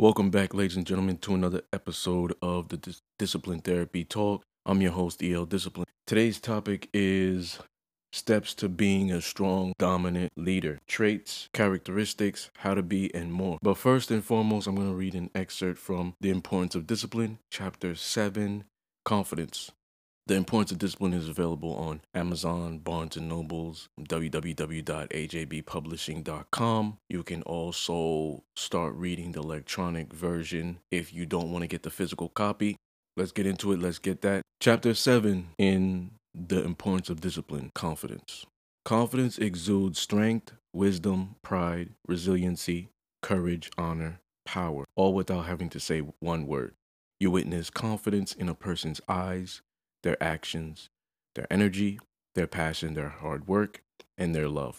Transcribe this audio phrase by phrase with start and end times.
[0.00, 4.42] Welcome back, ladies and gentlemen, to another episode of the Dis- Discipline Therapy Talk.
[4.64, 5.84] I'm your host, EL Discipline.
[6.06, 7.58] Today's topic is
[8.10, 13.58] steps to being a strong, dominant leader, traits, characteristics, how to be, and more.
[13.60, 17.38] But first and foremost, I'm going to read an excerpt from The Importance of Discipline,
[17.50, 18.64] Chapter 7
[19.04, 19.70] Confidence.
[20.30, 26.98] The Importance of Discipline is available on Amazon, Barnes & Nobles, www.ajbpublishing.com.
[27.08, 31.90] You can also start reading the electronic version if you don't want to get the
[31.90, 32.76] physical copy.
[33.16, 33.80] Let's get into it.
[33.80, 34.42] Let's get that.
[34.60, 38.46] Chapter 7 in The Importance of Discipline Confidence.
[38.84, 42.90] Confidence exudes strength, wisdom, pride, resiliency,
[43.20, 46.74] courage, honor, power, all without having to say one word.
[47.18, 49.60] You witness confidence in a person's eyes,
[50.02, 50.88] their actions,
[51.34, 51.98] their energy,
[52.34, 53.82] their passion, their hard work,
[54.16, 54.78] and their love.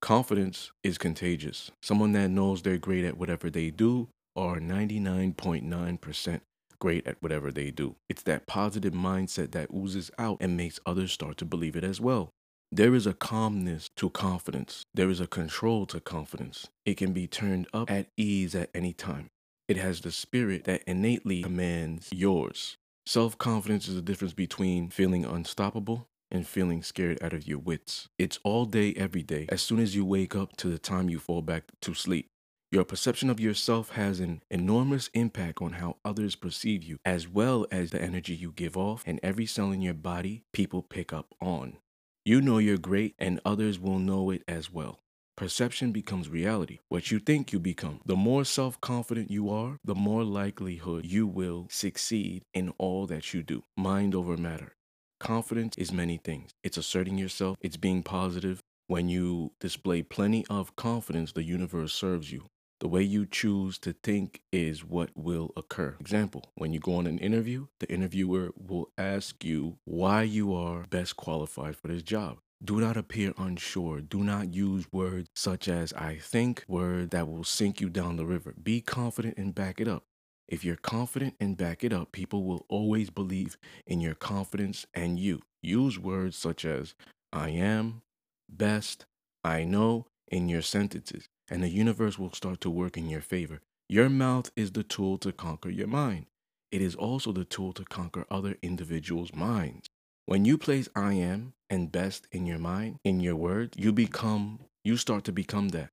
[0.00, 1.70] Confidence is contagious.
[1.82, 6.40] Someone that knows they're great at whatever they do are 99.9%
[6.78, 7.96] great at whatever they do.
[8.08, 12.00] It's that positive mindset that oozes out and makes others start to believe it as
[12.00, 12.30] well.
[12.70, 14.84] There is a calmness to confidence.
[14.94, 16.68] There is a control to confidence.
[16.84, 19.28] It can be turned up at ease at any time.
[19.68, 22.76] It has the spirit that innately commands yours.
[23.08, 28.10] Self confidence is the difference between feeling unstoppable and feeling scared out of your wits.
[28.18, 31.18] It's all day, every day, as soon as you wake up to the time you
[31.18, 32.28] fall back to sleep.
[32.70, 37.66] Your perception of yourself has an enormous impact on how others perceive you, as well
[37.70, 41.34] as the energy you give off and every cell in your body people pick up
[41.40, 41.78] on.
[42.26, 45.00] You know you're great, and others will know it as well.
[45.38, 48.00] Perception becomes reality, what you think you become.
[48.04, 53.32] The more self confident you are, the more likelihood you will succeed in all that
[53.32, 53.62] you do.
[53.76, 54.74] Mind over matter.
[55.20, 56.50] Confidence is many things.
[56.64, 58.64] It's asserting yourself, it's being positive.
[58.88, 62.46] When you display plenty of confidence, the universe serves you.
[62.80, 65.94] The way you choose to think is what will occur.
[66.00, 70.86] Example, when you go on an interview, the interviewer will ask you why you are
[70.90, 72.38] best qualified for this job.
[72.62, 74.00] Do not appear unsure.
[74.00, 78.26] Do not use words such as I think, word that will sink you down the
[78.26, 78.54] river.
[78.60, 80.04] Be confident and back it up.
[80.48, 85.20] If you're confident and back it up, people will always believe in your confidence and
[85.20, 85.42] you.
[85.62, 86.94] Use words such as
[87.32, 88.02] I am,
[88.48, 89.06] best,
[89.44, 93.60] I know in your sentences, and the universe will start to work in your favor.
[93.88, 96.26] Your mouth is the tool to conquer your mind.
[96.72, 99.88] It is also the tool to conquer other individuals' minds.
[100.28, 104.58] When you place I am and best in your mind, in your word, you become,
[104.84, 105.88] you start to become that.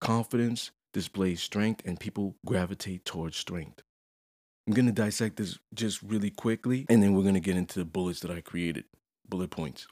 [0.00, 3.84] Confidence displays strength and people gravitate towards strength.
[4.66, 7.78] I'm going to dissect this just really quickly and then we're going to get into
[7.78, 8.86] the bullets that I created,
[9.28, 9.86] bullet points.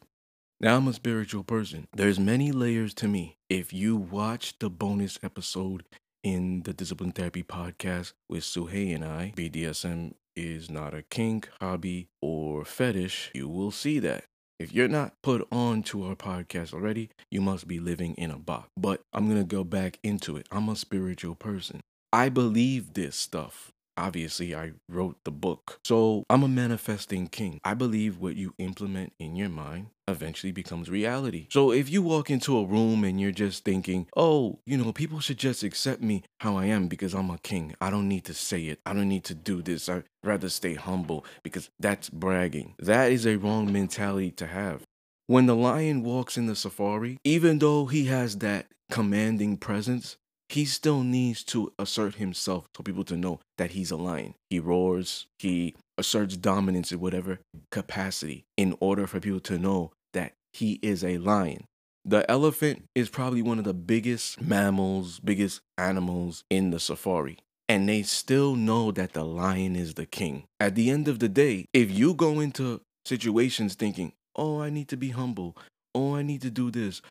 [0.58, 1.86] Now I'm a spiritual person.
[1.92, 3.36] There's many layers to me.
[3.48, 5.84] If you watch the bonus episode
[6.24, 12.08] in the Discipline Therapy podcast with Suhei and I, BDSM is not a kink, hobby,
[12.20, 14.24] or fetish, you will see that.
[14.58, 18.38] If you're not put on to our podcast already, you must be living in a
[18.38, 18.68] box.
[18.76, 20.46] But I'm going to go back into it.
[20.50, 21.80] I'm a spiritual person.
[22.12, 23.72] I believe this stuff.
[23.96, 25.78] Obviously, I wrote the book.
[25.84, 27.60] So I'm a manifesting king.
[27.64, 31.46] I believe what you implement in your mind eventually becomes reality.
[31.50, 35.20] So if you walk into a room and you're just thinking, oh, you know, people
[35.20, 37.74] should just accept me how I am because I'm a king.
[37.80, 38.80] I don't need to say it.
[38.84, 39.88] I don't need to do this.
[39.88, 42.74] I'd rather stay humble because that's bragging.
[42.78, 44.82] That is a wrong mentality to have.
[45.26, 50.18] When the lion walks in the safari, even though he has that commanding presence,
[50.54, 54.34] he still needs to assert himself for people to know that he's a lion.
[54.50, 60.32] He roars, he asserts dominance in whatever capacity in order for people to know that
[60.52, 61.64] he is a lion.
[62.04, 67.38] The elephant is probably one of the biggest mammals, biggest animals in the safari.
[67.68, 70.44] And they still know that the lion is the king.
[70.60, 74.86] At the end of the day, if you go into situations thinking, oh, I need
[74.88, 75.56] to be humble,
[75.94, 77.02] oh, I need to do this,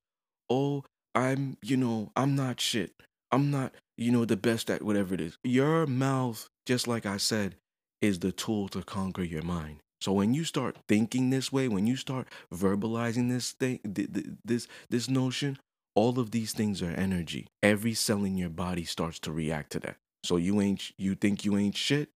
[0.49, 2.93] oh, I'm, you know, I'm not shit.
[3.33, 5.39] I'm not, you know, the best at whatever it is.
[5.43, 7.55] Your mouth, just like I said,
[7.99, 9.79] is the tool to conquer your mind.
[10.01, 13.79] So when you start thinking this way, when you start verbalizing this thing,
[14.45, 15.57] this this notion,
[15.95, 17.47] all of these things are energy.
[17.63, 19.95] Every cell in your body starts to react to that.
[20.23, 22.09] So you ain't you think you ain't shit?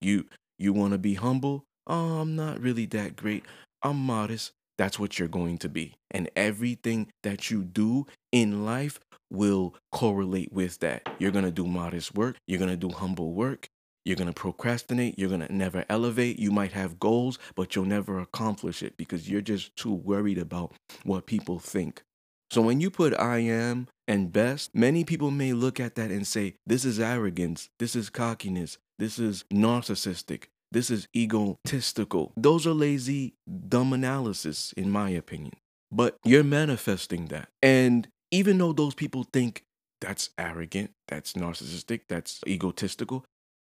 [0.00, 0.24] You
[0.58, 1.62] you want to be humble?
[1.86, 3.44] Oh, I'm not really that great.
[3.84, 4.50] I'm modest.
[4.78, 5.94] That's what you're going to be.
[6.10, 8.98] And everything that you do in life
[9.30, 11.08] will correlate with that.
[11.18, 13.68] You're going to do modest work, you're going to do humble work,
[14.06, 16.38] you're going to procrastinate, you're going to never elevate.
[16.38, 20.72] You might have goals, but you'll never accomplish it because you're just too worried about
[21.02, 22.04] what people think.
[22.52, 26.24] So when you put I am and best, many people may look at that and
[26.24, 32.32] say, this is arrogance, this is cockiness, this is narcissistic, this is egotistical.
[32.36, 33.34] Those are lazy,
[33.68, 35.54] dumb analysis, in my opinion.
[35.90, 37.48] But you're manifesting that.
[37.60, 39.64] And even though those people think
[40.00, 43.24] that's arrogant, that's narcissistic, that's egotistical,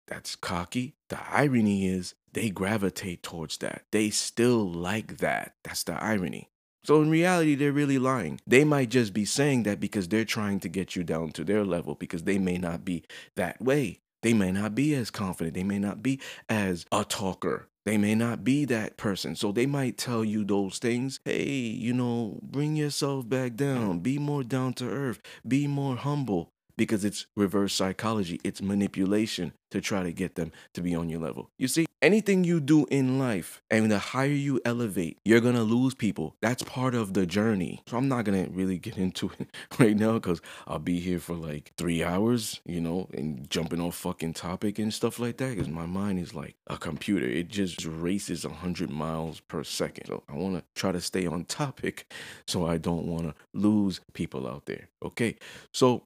[0.08, 3.84] that's cocky, the irony is they gravitate towards that.
[3.92, 5.56] They still like that.
[5.64, 6.50] That's the irony.
[6.84, 8.40] So in reality, they're really lying.
[8.46, 11.66] They might just be saying that because they're trying to get you down to their
[11.66, 13.04] level because they may not be
[13.36, 14.02] that way.
[14.26, 15.54] They may not be as confident.
[15.54, 16.20] They may not be
[16.50, 17.68] as a talker.
[17.86, 19.36] They may not be that person.
[19.36, 21.20] So they might tell you those things.
[21.24, 24.00] Hey, you know, bring yourself back down.
[24.00, 25.22] Be more down to earth.
[25.48, 28.40] Be more humble because it's reverse psychology.
[28.44, 31.50] It's manipulation to try to get them to be on your level.
[31.58, 35.94] You see, anything you do in life and the higher you elevate, you're to lose
[35.96, 36.36] people.
[36.42, 37.82] That's part of the journey.
[37.88, 39.48] So I'm not to really get into it
[39.80, 43.96] right now because I'll be here for like three hours, you know, and jumping off
[43.96, 47.26] fucking topic and stuff like that because my mind is like a computer.
[47.26, 50.08] It just races 100 miles per second.
[50.08, 52.12] So I want to try to stay on topic
[52.48, 54.90] so I don't want to lose people out there.
[55.04, 55.36] Okay.
[55.74, 56.04] So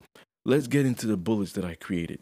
[0.49, 2.19] let's get into the bullets that I created.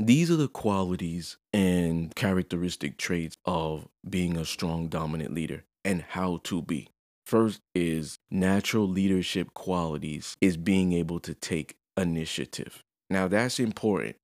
[0.00, 6.40] These are the qualities and characteristic traits of being a strong, dominant leader and how
[6.44, 6.88] to be.
[7.24, 12.82] First is natural leadership qualities, is being able to take initiative.
[13.10, 14.16] Now, that's important.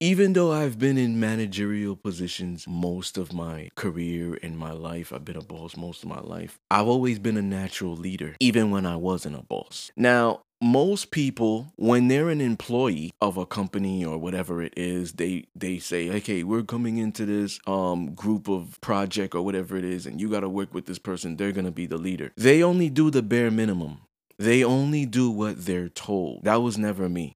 [0.00, 5.24] Even though I've been in managerial positions most of my career in my life, I've
[5.24, 8.86] been a boss most of my life, I've always been a natural leader, even when
[8.86, 9.90] I wasn't a boss.
[9.96, 15.46] Now, most people when they're an employee of a company or whatever it is they
[15.54, 20.04] they say okay we're coming into this um group of project or whatever it is
[20.04, 21.36] and you got to work with this person.
[21.36, 22.32] They're going to be the leader.
[22.36, 23.98] They only do the bare minimum.
[24.38, 26.44] They only do what they're told.
[26.44, 27.34] That was never me.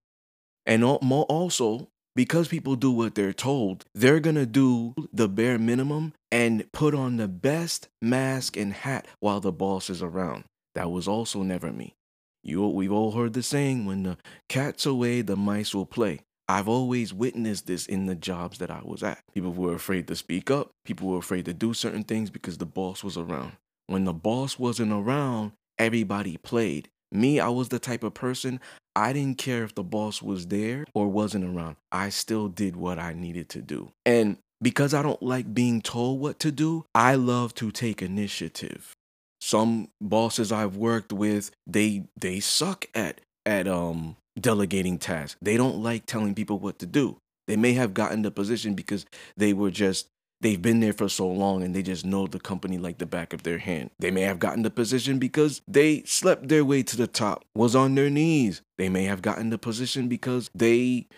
[0.67, 6.13] And also because people do what they're told they're going to do the bare minimum
[6.31, 10.45] and put on the best mask and hat while the boss is around.
[10.75, 11.95] That was also never me
[12.43, 14.17] you, we've all heard the saying, when the
[14.49, 16.21] cat's away, the mice will play.
[16.49, 19.23] I've always witnessed this in the jobs that I was at.
[19.33, 20.71] People were afraid to speak up.
[20.85, 23.53] People were afraid to do certain things because the boss was around.
[23.87, 26.89] When the boss wasn't around, everybody played.
[27.13, 28.59] Me, I was the type of person,
[28.97, 31.77] I didn't care if the boss was there or wasn't around.
[31.91, 33.93] I still did what I needed to do.
[34.05, 38.95] And because I don't like being told what to do, I love to take initiative
[39.43, 45.37] some bosses I've worked with, they they suck at at um delegating tasks.
[45.43, 47.17] They don't like telling people what to do.
[47.49, 49.05] They may have gotten the position because
[49.37, 50.07] they were just
[50.43, 53.33] they've been there for so long and they just know the company like the back
[53.33, 53.91] of their hand.
[53.99, 57.75] They may have gotten the position because they slept their way to the top, was
[57.75, 58.63] on their knees.
[58.79, 61.09] They may have gotten the position because they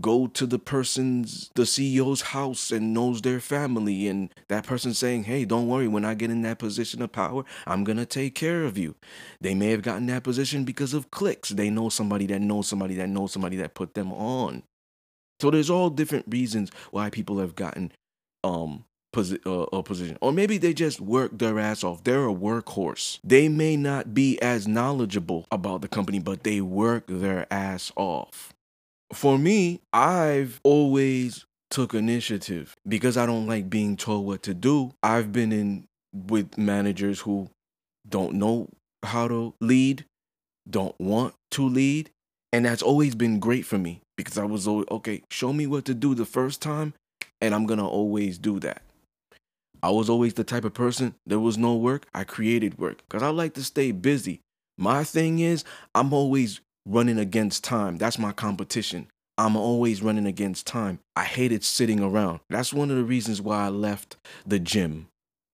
[0.00, 5.24] go to the person's the CEO's house and knows their family and that person saying,
[5.24, 8.34] "Hey, don't worry, when I get in that position of power, I'm going to take
[8.34, 8.94] care of you."
[9.40, 11.50] They may have gotten that position because of clicks.
[11.50, 14.62] They know somebody that knows somebody that knows somebody that put them on.
[15.40, 17.92] So there's all different reasons why people have gotten
[18.44, 18.84] um
[19.14, 23.18] posi- uh, a position or maybe they just work their ass off they're a workhorse
[23.24, 28.54] they may not be as knowledgeable about the company but they work their ass off
[29.12, 34.92] for me, I've always took initiative because I don't like being told what to do.
[35.02, 37.50] I've been in with managers who
[38.08, 38.68] don't know
[39.04, 40.04] how to lead,
[40.68, 42.10] don't want to lead,
[42.52, 45.84] and that's always been great for me because I was always okay, show me what
[45.86, 46.94] to do the first time
[47.40, 48.82] and I'm going to always do that.
[49.82, 53.22] I was always the type of person there was no work, I created work cuz
[53.22, 54.40] I like to stay busy.
[54.76, 57.96] My thing is I'm always running against time.
[57.96, 59.06] That's my competition.
[59.38, 60.98] I'm always running against time.
[61.16, 62.40] I hated sitting around.
[62.50, 64.16] That's one of the reasons why I left
[64.46, 65.08] the gym.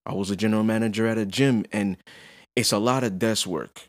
[0.05, 1.97] I was a general manager at a gym and
[2.55, 3.83] it's a lot of desk work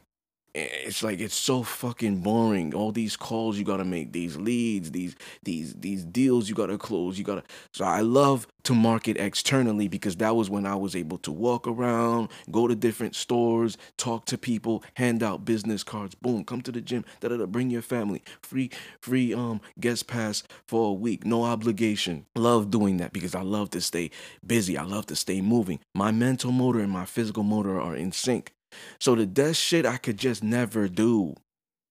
[0.55, 2.75] it's like it's so fucking boring.
[2.75, 7.19] All these calls you gotta make these leads these these these deals you gotta close
[7.19, 11.19] you gotta so i love to market externally because that was when i was able
[11.19, 16.45] to walk around go to different stores talk to people hand out business cards boom
[16.45, 18.23] come to the gym da da da bring your family.
[18.43, 22.27] Free free um guest pass for a week no obligation.
[22.37, 24.11] Love doing that because i love to stay
[24.47, 24.77] busy.
[24.77, 25.81] I love to stay moving.
[25.95, 28.53] My mental motor and my physical motor are in sync
[29.01, 31.35] so the desk shit I could just never do.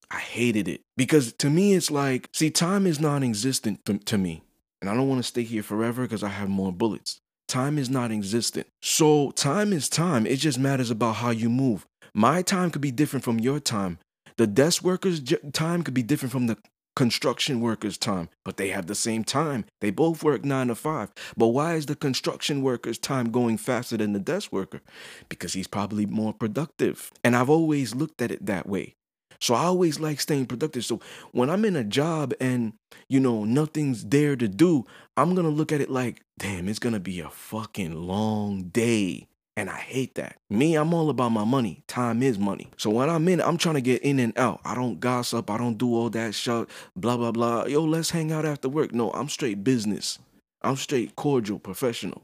[0.10, 4.42] I hated it because to me it's like, see, time is non-existent to me,
[4.82, 7.20] and I don't want to stay here forever because I have more bullets.
[7.48, 8.68] Time is not existent.
[8.82, 10.26] So time is time.
[10.26, 11.86] It just matters about how you move.
[12.14, 14.00] My time could be different from your time.
[14.38, 15.22] The desk worker's
[15.54, 16.58] time could be different from the
[16.98, 19.66] construction worker's time, but they have the same time.
[19.82, 21.12] They both work nine to five.
[21.38, 24.82] But why is the construction worker's time going faster than the desk worker?
[25.30, 27.12] Because he's probably more productive.
[27.24, 28.96] And I've always looked at it that way.
[29.40, 30.86] So I always like staying productive.
[30.86, 31.00] So
[31.34, 32.74] when I'm in a job and,
[33.08, 34.84] you know, nothing's there to do,
[35.16, 39.28] I'm to look at it like, damn, it's to be a fucking long day.
[39.58, 40.38] And I hate that.
[40.52, 41.82] Me, I'm all about my money.
[41.88, 42.70] Time is money.
[42.78, 44.62] So when I'm in, I'm trying to get in and out.
[44.64, 45.50] I don't gossip.
[45.50, 46.70] I don't do all that shit.
[46.96, 47.66] Blah, blah, blah.
[47.66, 48.94] Yo, let's hang out after work.
[48.94, 50.20] No, I'm straight business.
[50.62, 52.22] I'm straight cordial, professional.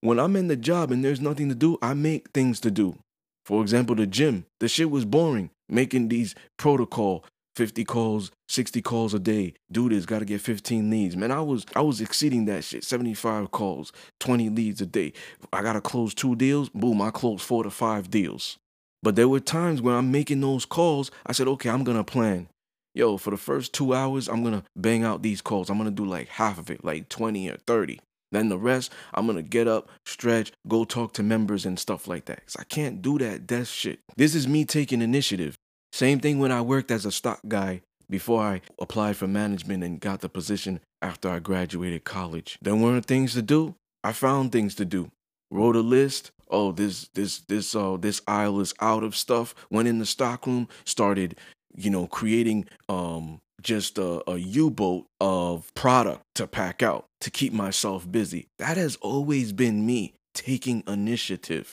[0.00, 2.96] When I'm in the job and there's nothing to do, I make things to do.
[3.44, 4.46] For example, the gym.
[4.60, 5.50] The shit was boring.
[5.68, 7.24] Making these protocol,
[7.56, 9.54] 50 calls, 60 calls a day.
[9.72, 11.16] Do this, gotta get 15 leads.
[11.16, 12.84] Man, I was I was exceeding that shit.
[12.84, 15.14] 75 calls, 20 leads a day.
[15.52, 16.68] I gotta close two deals.
[16.68, 18.58] Boom, I closed four to five deals.
[19.02, 22.48] But there were times when I'm making those calls, I said, okay, I'm gonna plan.
[22.94, 25.70] Yo, for the first two hours, I'm gonna bang out these calls.
[25.70, 28.00] I'm gonna do like half of it, like 20 or 30.
[28.32, 32.26] Then the rest, I'm gonna get up, stretch, go talk to members and stuff like
[32.26, 32.44] that.
[32.46, 34.00] Cause I can't do that desk shit.
[34.16, 35.56] This is me taking initiative.
[35.92, 40.00] Same thing when I worked as a stock guy before I applied for management and
[40.00, 42.58] got the position after I graduated college.
[42.62, 43.74] There weren't things to do.
[44.04, 45.10] I found things to do.
[45.50, 46.30] Wrote a list.
[46.48, 49.54] Oh, this this this uh this aisle is out of stuff.
[49.70, 51.36] Went in the stockroom, started,
[51.74, 57.52] you know, creating um just a, a U-boat of product to pack out to keep
[57.52, 58.46] myself busy.
[58.58, 61.72] That has always been me taking initiative.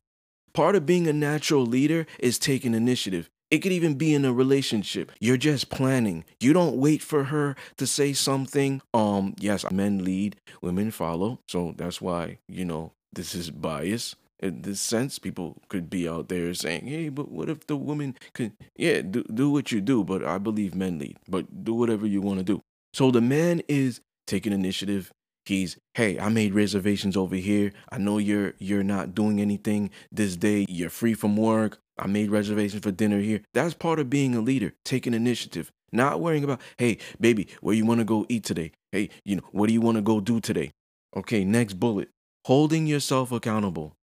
[0.53, 3.29] Part of being a natural leader is taking initiative.
[3.53, 5.11] It could even be in a relationship.
[5.19, 6.25] You're just planning.
[6.39, 8.81] You don't wait for her to say something.
[8.95, 11.37] Um, yes, men lead, women follow.
[11.47, 14.15] So that's why, you know, this is bias.
[14.39, 18.17] In this sense, people could be out there saying, hey, but what if the woman
[18.33, 22.07] could, yeah, do, do what you do, but I believe men lead, but do whatever
[22.07, 22.63] you want to do.
[22.91, 25.11] So the man is taking initiative.
[25.45, 27.71] He's, hey, I made reservations over here.
[27.91, 30.65] I know you're you're not doing anything this day.
[30.69, 31.77] You're free from work.
[31.97, 33.41] I made reservations for dinner here.
[33.53, 37.85] That's part of being a leader, taking initiative, not worrying about, hey, baby, where you
[37.85, 38.71] want to go eat today?
[38.91, 40.71] Hey, you know, what do you want to go do today?
[41.15, 42.09] Okay, next bullet.
[42.45, 43.95] Holding yourself accountable.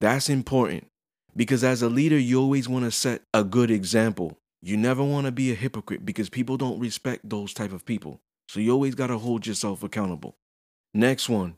[0.00, 0.86] That's important
[1.36, 4.38] because as a leader, you always want to set a good example.
[4.62, 8.20] You never want to be a hypocrite because people don't respect those type of people.
[8.48, 10.36] So you always got to hold yourself accountable.
[10.92, 11.56] Next one,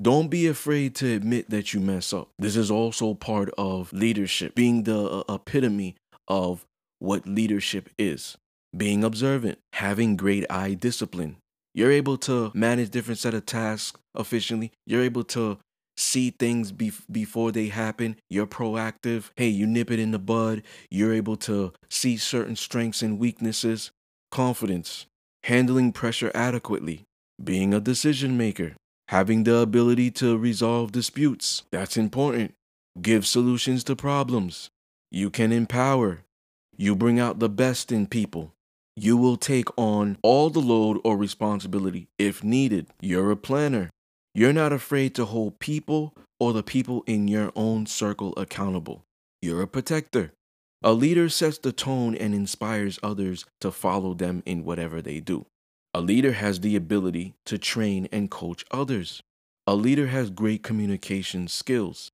[0.00, 2.28] don't be afraid to admit that you mess up.
[2.38, 5.96] This is also part of leadership, being the uh, epitome
[6.28, 6.64] of
[6.98, 8.36] what leadership is.
[8.76, 11.36] Being observant, having great eye discipline.
[11.74, 14.72] You're able to manage different set of tasks efficiently.
[14.86, 15.58] You're able to
[15.96, 18.16] see things be- before they happen.
[18.28, 19.30] You're proactive.
[19.36, 20.62] Hey, you nip it in the bud.
[20.90, 23.90] You're able to see certain strengths and weaknesses.
[24.30, 25.06] Confidence,
[25.44, 27.02] handling pressure adequately,
[27.42, 28.74] being a decision maker,
[29.10, 31.64] having the ability to resolve disputes.
[31.72, 32.54] That's important.
[33.02, 34.70] Give solutions to problems.
[35.10, 36.20] You can empower.
[36.76, 38.52] You bring out the best in people.
[38.94, 42.86] You will take on all the load or responsibility if needed.
[43.00, 43.90] You're a planner.
[44.32, 49.02] You're not afraid to hold people or the people in your own circle accountable.
[49.42, 50.30] You're a protector.
[50.84, 55.46] A leader sets the tone and inspires others to follow them in whatever they do.
[55.92, 59.22] A leader has the ability to train and coach others.
[59.66, 62.12] A leader has great communication skills.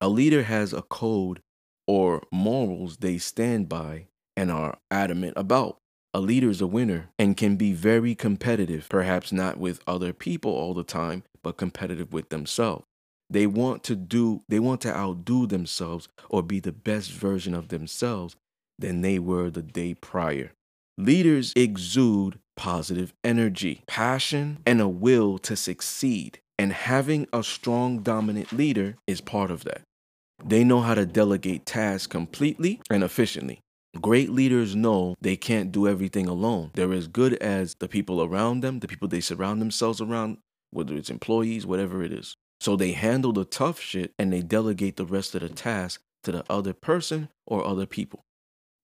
[0.00, 1.40] A leader has a code
[1.86, 5.76] or morals they stand by and are adamant about.
[6.14, 10.52] A leader is a winner and can be very competitive, perhaps not with other people
[10.52, 12.84] all the time, but competitive with themselves.
[13.28, 17.68] They want to do they want to outdo themselves or be the best version of
[17.68, 18.36] themselves
[18.78, 20.52] than they were the day prior.
[20.96, 26.40] Leaders exude positive energy, passion, and a will to succeed.
[26.58, 29.82] And having a strong, dominant leader is part of that.
[30.44, 33.60] They know how to delegate tasks completely and efficiently.
[34.00, 36.70] Great leaders know they can't do everything alone.
[36.74, 40.38] They're as good as the people around them, the people they surround themselves around,
[40.70, 42.34] whether it's employees, whatever it is.
[42.60, 46.32] So they handle the tough shit and they delegate the rest of the task to
[46.32, 48.20] the other person or other people.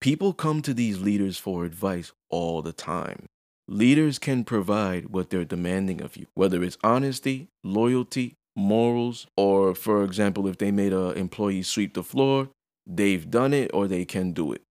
[0.00, 3.26] People come to these leaders for advice all the time.
[3.66, 10.04] Leaders can provide what they're demanding of you, whether it's honesty, loyalty, morals, or for
[10.04, 12.50] example, if they made an employee sweep the floor,
[12.86, 14.62] they've done it or they can do it.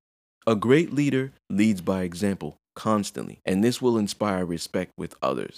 [0.45, 5.57] A great leader leads by example constantly, and this will inspire respect with others.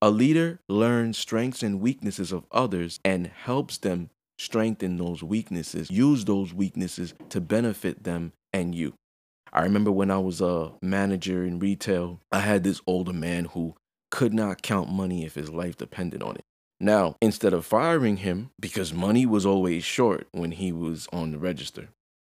[0.00, 6.24] A leader learns strengths and weaknesses of others and helps them strengthen those weaknesses, use
[6.24, 8.92] those weaknesses to benefit them and you.
[9.56, 13.74] I remember when I was a manager in retail, I had this older man who
[14.10, 16.44] could not count money if his life depended on it.
[16.78, 21.38] Now, instead of firing him, because money was always short when he was on the
[21.38, 21.88] register,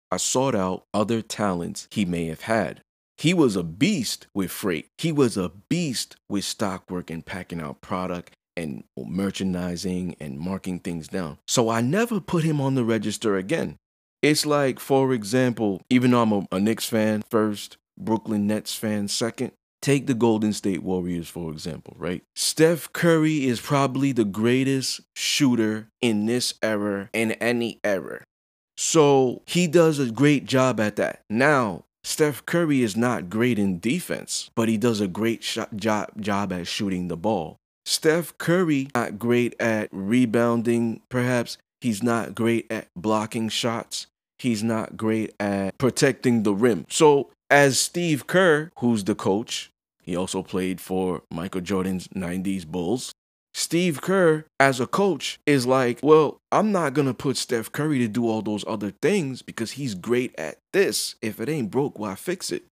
[0.10, 2.80] I sought out other talents he may have had.
[3.18, 4.88] He was a beast with freight.
[4.98, 10.80] He was a beast with stock work and packing out product and merchandising and marking
[10.80, 11.40] things down.
[11.46, 13.78] So I never put him on the register again.
[14.22, 19.08] It's like, for example, even though I'm a, a Knicks fan first, Brooklyn Nets fan
[19.08, 22.24] second, Take the Golden State Warriors, for example, right?
[22.36, 28.24] Steph Curry is probably the greatest shooter in this era, in any era.
[28.76, 31.22] So he does a great job at that.
[31.30, 36.10] Now, Steph Curry is not great in defense, but he does a great shot, job,
[36.20, 37.58] job at shooting the ball.
[37.86, 41.58] Steph Curry not great at rebounding, perhaps.
[41.82, 44.08] He's not great at blocking shots.
[44.40, 46.86] He's not great at protecting the rim.
[46.90, 53.12] So as Steve Kerr, who's the coach, he also played for Michael Jordan's 90s Bulls.
[53.54, 57.98] Steve Kerr, as a coach, is like, well, I'm not going to put Steph Curry
[58.00, 61.16] to do all those other things because he's great at this.
[61.24, 62.66] If it ain't broke, why fix it?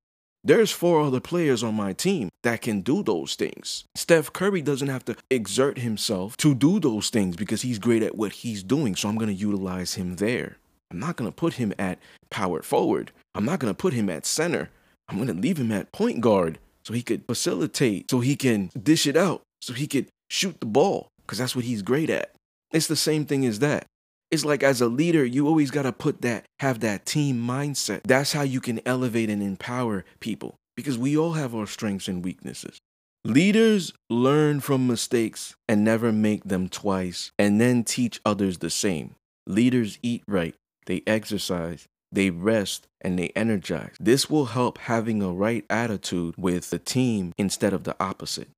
[0.48, 3.86] There's four other players on my team that can do those things.
[3.96, 8.16] Steph Curry doesn't have to exert himself to do those things because he's great at
[8.16, 8.96] what he's doing.
[8.96, 10.58] So I'm going to utilize him there.
[10.92, 11.98] I'm not going to put him at
[12.30, 13.12] power forward.
[13.34, 14.70] I'm not going to put him at center.
[15.10, 18.70] I'm going to leave him at point guard so he could facilitate, so he can
[18.80, 22.36] dish it out, so he could shoot the ball because that's what he's great at.
[22.72, 23.88] It's the same thing as that.
[24.32, 28.02] It's like as a leader, you always got to put that, have that team mindset.
[28.04, 32.24] That's how you can elevate and empower people because we all have our strengths and
[32.24, 32.80] weaknesses.
[33.24, 39.16] Leaders learn from mistakes and never make them twice and then teach others the same.
[39.48, 40.54] Leaders eat right,
[40.86, 43.96] they exercise, they rest, and they energize.
[44.00, 48.50] This will help having a right attitude with the team instead of the opposite.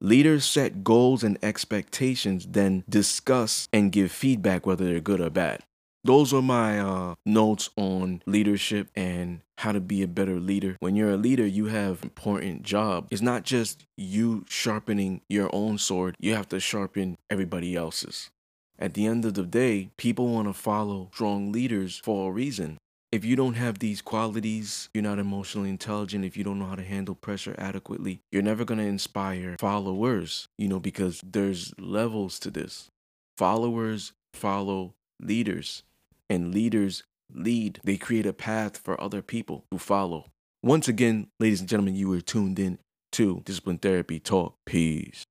[0.00, 5.60] Leaders set goals and expectations, then discuss and give feedback whether they're good or bad.
[6.02, 10.76] Those are my uh, notes on leadership and how to be a better leader.
[10.80, 13.08] When you're a leader, you have important job.
[13.10, 16.16] It's not just you sharpening your own sword.
[16.18, 18.30] You have to sharpen everybody else's.
[18.78, 22.76] At the end of the day, people want to follow strong leaders for a reason.
[23.14, 26.74] If you don't have these qualities, you're not emotionally intelligent, if you don't know how
[26.74, 32.40] to handle pressure adequately, you're never going to inspire followers, you know, because there's levels
[32.40, 32.88] to this.
[33.38, 35.84] Followers follow leaders,
[36.28, 37.78] and leaders lead.
[37.84, 40.26] They create a path for other people to follow.
[40.64, 42.80] Once again, ladies and gentlemen, you were tuned in
[43.12, 44.56] to Discipline Therapy Talk.
[44.66, 45.24] Peace.